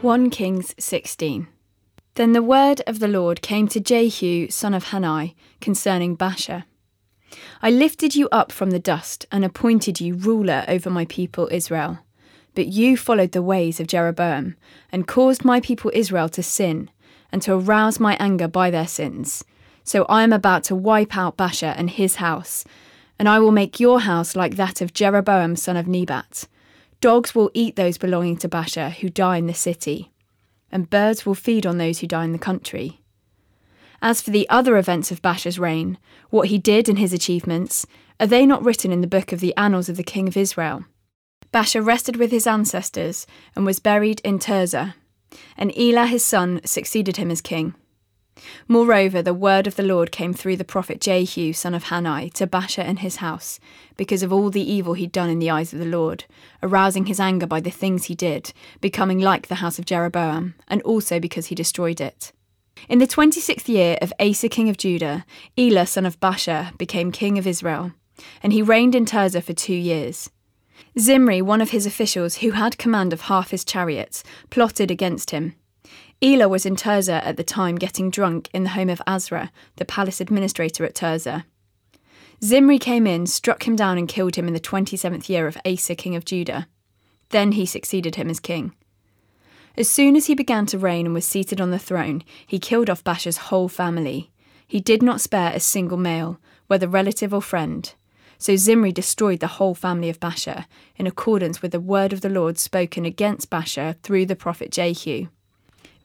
[0.00, 1.48] 1 Kings 16.
[2.14, 6.62] Then the word of the Lord came to Jehu, son of Hanani, concerning Baasha.
[7.60, 11.98] I lifted you up from the dust and appointed you ruler over my people Israel.
[12.54, 14.54] But you followed the ways of Jeroboam,
[14.92, 16.90] and caused my people Israel to sin,
[17.32, 19.44] and to arouse my anger by their sins.
[19.82, 22.64] So I am about to wipe out Baasha and his house,
[23.18, 26.46] and I will make your house like that of Jeroboam son of Nebat.
[27.00, 30.10] Dogs will eat those belonging to Baasha who die in the city,
[30.72, 33.00] and birds will feed on those who die in the country.
[34.02, 35.98] As for the other events of Baasha's reign,
[36.30, 37.86] what he did and his achievements,
[38.20, 40.84] are they not written in the book of the annals of the king of Israel?
[41.52, 44.94] Baasha rested with his ancestors and was buried in Tirzah,
[45.56, 47.74] and Elah his son succeeded him as king.
[48.66, 52.46] Moreover, the word of the Lord came through the prophet Jehu, son of Hanani, to
[52.46, 53.58] Baasha and his house,
[53.96, 56.24] because of all the evil he'd done in the eyes of the Lord,
[56.62, 60.82] arousing his anger by the things he did, becoming like the house of Jeroboam, and
[60.82, 62.32] also because he destroyed it.
[62.88, 65.24] In the twenty sixth year of Asa king of Judah,
[65.56, 67.92] Elah son of Baasha became king of Israel,
[68.42, 70.30] and he reigned in Tirzah for two years.
[70.98, 75.54] Zimri, one of his officials who had command of half his chariots, plotted against him
[76.20, 79.84] Elah was in Tirzah at the time getting drunk in the home of Arza, the
[79.84, 81.44] palace administrator at Tirzah.
[82.42, 85.94] Zimri came in, struck him down, and killed him in the 27th year of Asa,
[85.94, 86.66] king of Judah.
[87.28, 88.72] Then he succeeded him as king.
[89.76, 92.90] As soon as he began to reign and was seated on the throne, he killed
[92.90, 94.32] off Baasha's whole family.
[94.66, 97.94] He did not spare a single male, whether relative or friend.
[98.38, 102.28] So Zimri destroyed the whole family of Baasha, in accordance with the word of the
[102.28, 105.28] Lord spoken against Baasha through the prophet Jehu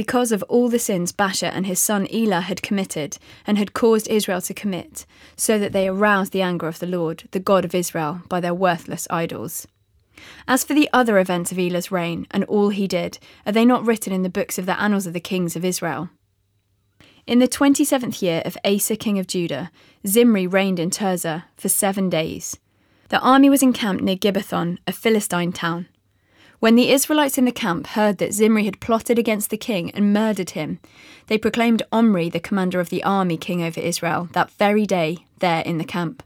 [0.00, 4.08] because of all the sins Baasha and his son Elah had committed and had caused
[4.08, 5.04] Israel to commit,
[5.36, 8.54] so that they aroused the anger of the Lord, the God of Israel, by their
[8.54, 9.66] worthless idols.
[10.48, 13.84] As for the other events of Elah's reign and all he did, are they not
[13.84, 16.08] written in the books of the annals of the kings of Israel?
[17.26, 19.70] In the twenty seventh year of Asa king of Judah,
[20.06, 22.58] Zimri reigned in Tirzah for seven days.
[23.10, 25.88] The army was encamped near Gibbethon, a Philistine town.
[26.60, 30.12] When the Israelites in the camp heard that Zimri had plotted against the king and
[30.12, 30.78] murdered him,
[31.26, 35.62] they proclaimed Omri the commander of the army king over Israel that very day there
[35.62, 36.22] in the camp.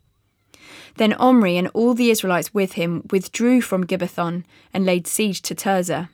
[0.97, 4.43] Then Omri and all the Israelites with him withdrew from Gibbethon
[4.73, 6.09] and laid siege to Tirzah.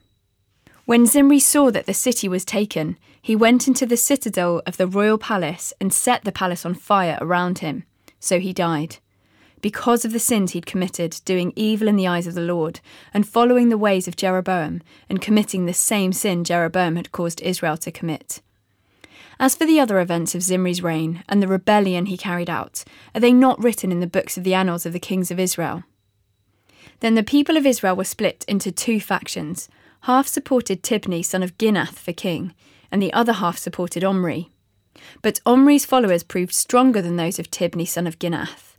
[0.84, 4.86] When Zimri saw that the city was taken, he went into the citadel of the
[4.86, 7.84] royal palace and set the palace on fire around him.
[8.18, 8.98] So he died
[9.60, 12.80] because of the sins he'd committed, doing evil in the eyes of the Lord,
[13.12, 17.76] and following the ways of Jeroboam, and committing the same sin Jeroboam had caused Israel
[17.78, 18.40] to commit.
[19.38, 22.84] As for the other events of Zimri's reign and the rebellion he carried out,
[23.14, 25.82] are they not written in the books of the annals of the kings of Israel?
[27.00, 29.70] Then the people of Israel were split into two factions.
[30.02, 32.54] Half supported Tibni, son of Ginath, for king,
[32.92, 34.50] and the other half supported Omri.
[35.22, 38.69] But Omri's followers proved stronger than those of Tibni, son of Ginath.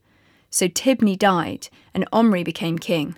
[0.52, 3.16] So Tibni died, and Omri became king.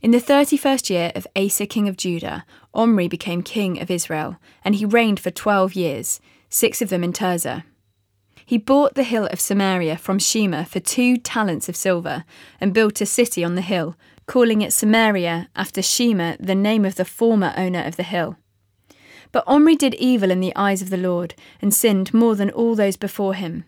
[0.00, 4.38] In the thirty first year of Asa king of Judah, Omri became king of Israel,
[4.64, 7.64] and he reigned for twelve years, six of them in Tirzah.
[8.46, 12.24] He bought the hill of Samaria from Shemer for two talents of silver,
[12.60, 13.96] and built a city on the hill,
[14.26, 18.36] calling it Samaria after Shemer, the name of the former owner of the hill.
[19.32, 22.74] But Omri did evil in the eyes of the Lord, and sinned more than all
[22.74, 23.64] those before him.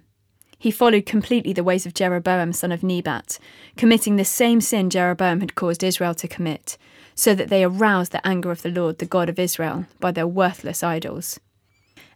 [0.58, 3.38] He followed completely the ways of Jeroboam son of Nebat,
[3.76, 6.78] committing the same sin Jeroboam had caused Israel to commit,
[7.14, 10.26] so that they aroused the anger of the Lord, the God of Israel, by their
[10.26, 11.38] worthless idols.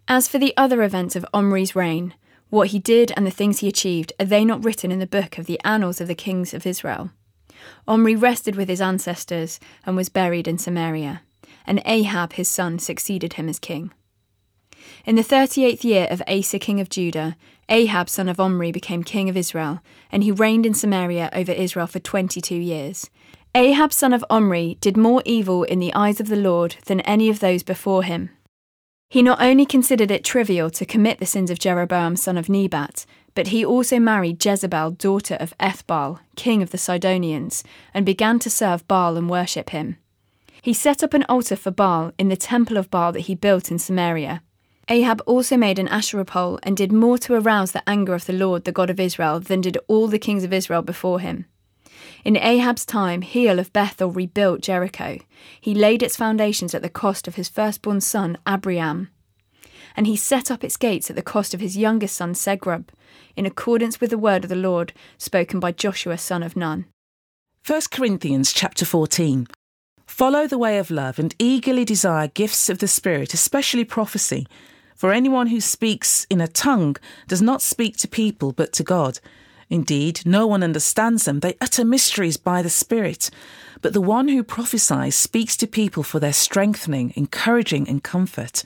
[0.09, 2.15] As for the other events of Omri's reign,
[2.49, 5.39] what he did and the things he achieved, are they not written in the book
[5.39, 7.11] of the annals of the kings of Israel?
[7.87, 11.23] Omri rested with his ancestors and was buried in Samaria,
[11.67, 13.93] and Ahab his son succeeded him as king.
[15.05, 17.37] In the thirty eighth year of Asa king of Judah,
[17.69, 21.87] Ahab son of Omri became king of Israel, and he reigned in Samaria over Israel
[21.87, 23.11] for twenty two years.
[23.55, 27.29] Ahab son of Omri did more evil in the eyes of the Lord than any
[27.29, 28.31] of those before him.
[29.09, 33.07] He not only considered it trivial to commit the sins of Jeroboam son of Nebat,
[33.35, 38.51] but he also married Jezebel, daughter of Ethbaal, king of the Sidonians, and began to
[38.51, 39.97] serve Baal and worship him.
[40.63, 43.71] He set up an altar for Baal in the temple of Baal that he built
[43.71, 44.43] in Samaria.
[44.91, 48.33] Ahab also made an Asherah pole and did more to arouse the anger of the
[48.33, 51.47] Lord, the God of Israel, than did all the kings of Israel before him.
[52.25, 55.19] In Ahab's time, Hiel of Bethel rebuilt Jericho.
[55.61, 59.09] He laid its foundations at the cost of his firstborn son, Abiram.
[59.95, 62.89] And he set up its gates at the cost of his youngest son, Segub,
[63.37, 66.87] in accordance with the word of the Lord spoken by Joshua son of Nun.
[67.65, 69.47] 1 Corinthians chapter 14.
[70.07, 74.47] Follow the way of love and eagerly desire gifts of the Spirit, especially prophecy.
[75.00, 79.19] For anyone who speaks in a tongue does not speak to people but to God.
[79.70, 81.41] Indeed, no one understands them.
[81.41, 83.31] They utter mysteries by the Spirit.
[83.81, 88.62] But the one who prophesies speaks to people for their strengthening, encouraging, and comfort.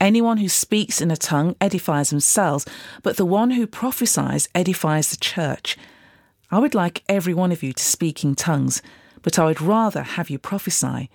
[0.00, 2.64] Anyone who speaks in a tongue edifies themselves,
[3.02, 5.76] but the one who prophesies edifies the church.
[6.52, 8.82] I would like every one of you to speak in tongues,
[9.22, 11.10] but I would rather have you prophesy.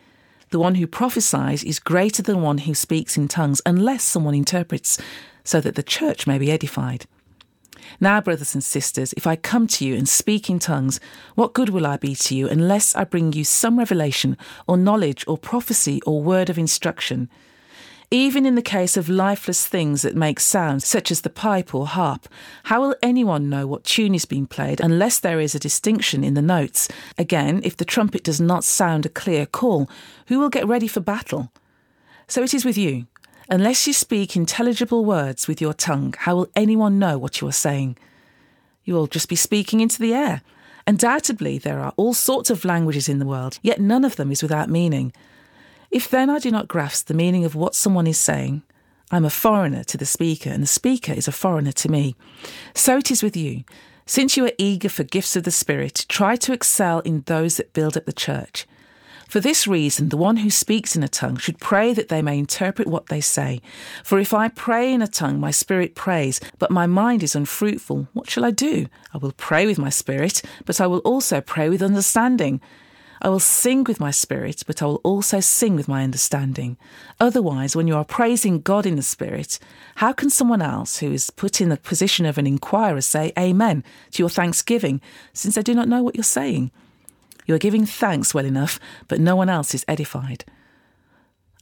[0.50, 4.98] The one who prophesies is greater than one who speaks in tongues, unless someone interprets,
[5.44, 7.06] so that the church may be edified.
[8.00, 11.00] Now, brothers and sisters, if I come to you and speak in tongues,
[11.36, 15.26] what good will I be to you unless I bring you some revelation or knowledge
[15.28, 17.30] or prophecy or word of instruction?
[18.10, 21.86] Even in the case of lifeless things that make sounds, such as the pipe or
[21.86, 22.30] harp,
[22.64, 26.34] how will anyone know what tune is being played unless there is a distinction in
[26.34, 26.88] the notes?
[27.18, 29.90] Again, if the trumpet does not sound a clear call,
[30.28, 31.52] who will get ready for battle?
[32.30, 33.08] So it is with you.
[33.50, 37.54] Unless you speak intelligible words with your tongue, how will anyone know what you are
[37.54, 37.98] saying?
[38.86, 40.44] You will just be speaking into the air.
[40.86, 44.42] Undoubtedly, there are all sorts of languages in the world, yet none of them is
[44.42, 45.12] without meaning.
[45.92, 48.64] If then I do not grasp the meaning of what someone is saying,
[49.10, 52.16] I am a foreigner to the speaker, and the speaker is a foreigner to me.
[52.74, 53.64] So it is with you.
[54.06, 57.74] Since you are eager for gifts of the Spirit, try to excel in those that
[57.74, 58.66] build up the church.
[59.28, 62.38] For this reason, the one who speaks in a tongue should pray that they may
[62.38, 63.62] interpret what they say.
[64.04, 68.08] For if I pray in a tongue, my spirit prays, but my mind is unfruitful,
[68.14, 68.88] what shall I do?
[69.14, 72.62] I will pray with my spirit, but I will also pray with understanding.
[73.22, 76.78] I will sing with my spirit, but I will also sing with my understanding.
[77.20, 79.60] Otherwise, when you are praising God in the spirit,
[79.96, 83.84] how can someone else who is put in the position of an inquirer say Amen
[84.12, 85.02] to your thanksgiving,
[85.34, 86.72] since they do not know what you're saying?
[87.46, 90.44] You are giving thanks well enough, but no one else is edified.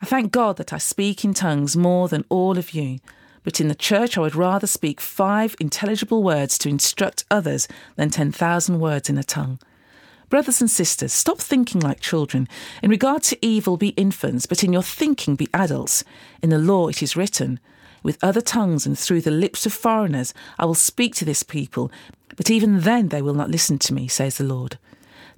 [0.01, 2.99] I thank God that I speak in tongues more than all of you,
[3.43, 8.09] but in the church I would rather speak five intelligible words to instruct others than
[8.09, 9.59] 10,000 words in a tongue.
[10.29, 12.47] Brothers and sisters, stop thinking like children.
[12.81, 16.03] In regard to evil, be infants, but in your thinking, be adults.
[16.41, 17.59] In the law, it is written,
[18.03, 21.91] With other tongues and through the lips of foreigners, I will speak to this people,
[22.35, 24.77] but even then they will not listen to me, says the Lord.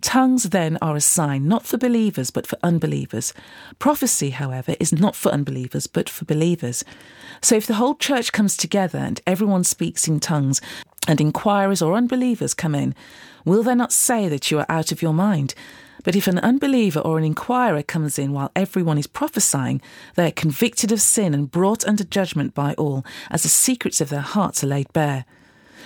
[0.01, 3.33] Tongues then are a sign not for believers but for unbelievers.
[3.79, 6.83] Prophecy, however, is not for unbelievers but for believers.
[7.41, 10.61] So if the whole church comes together and everyone speaks in tongues,
[11.07, 12.93] and inquirers or unbelievers come in,
[13.45, 15.55] will they not say that you are out of your mind?
[16.03, 19.81] But if an unbeliever or an inquirer comes in while everyone is prophesying,
[20.15, 24.09] they are convicted of sin and brought under judgment by all, as the secrets of
[24.09, 25.25] their hearts are laid bare.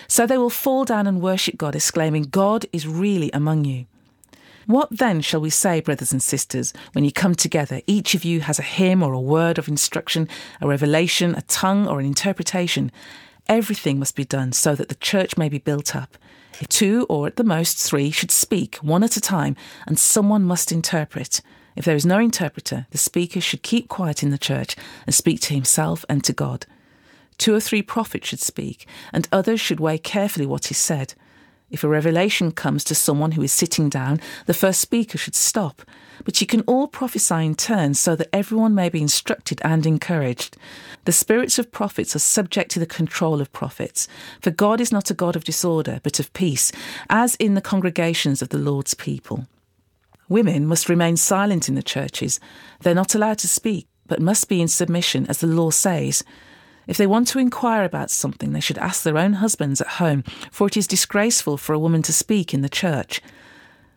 [0.07, 3.85] So they will fall down and worship God, exclaiming, God is really among you.
[4.67, 7.81] What then shall we say, brothers and sisters, when you come together?
[7.87, 10.27] Each of you has a hymn or a word of instruction,
[10.61, 12.91] a revelation, a tongue, or an interpretation.
[13.47, 16.17] Everything must be done so that the church may be built up.
[16.69, 19.55] Two, or at the most three, should speak, one at a time,
[19.87, 21.41] and someone must interpret.
[21.75, 25.39] If there is no interpreter, the speaker should keep quiet in the church and speak
[25.41, 26.65] to himself and to God.
[27.37, 31.15] Two or three prophets should speak, and others should weigh carefully what is said.
[31.71, 35.81] If a revelation comes to someone who is sitting down, the first speaker should stop.
[36.25, 40.57] But you can all prophesy in turn so that everyone may be instructed and encouraged.
[41.05, 44.07] The spirits of prophets are subject to the control of prophets.
[44.41, 46.71] For God is not a God of disorder, but of peace,
[47.09, 49.47] as in the congregations of the Lord's people.
[50.29, 52.39] Women must remain silent in the churches.
[52.81, 56.23] They're not allowed to speak, but must be in submission, as the law says.
[56.87, 60.23] If they want to inquire about something, they should ask their own husbands at home,
[60.51, 63.21] for it is disgraceful for a woman to speak in the church.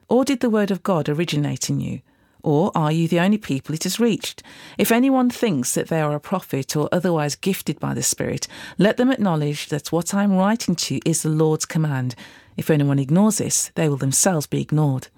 [0.08, 2.02] Or did the word of God originate in you?
[2.42, 4.42] Or are you the only people it has reached?
[4.76, 8.98] If anyone thinks that they are a prophet or otherwise gifted by the Spirit, let
[8.98, 12.14] them acknowledge that what I am writing to you is the Lord's command.
[12.58, 15.08] If anyone ignores this, they will themselves be ignored.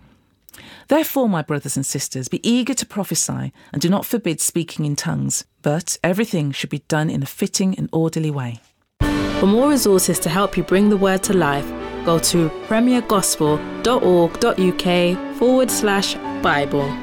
[0.89, 4.97] Therefore, my brothers and sisters, be eager to prophesy and do not forbid speaking in
[4.97, 8.61] tongues, but everything should be done in a fitting and orderly way.
[9.41, 11.69] For more resources to help you bring the word to life,
[12.05, 16.97] go to premiergospel.org.uk forward slash Bible.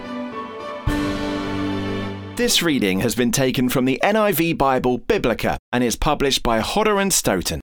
[2.36, 7.00] This reading has been taken from the NIV Bible Biblica and is published by Hodder
[7.00, 7.62] and Stoughton.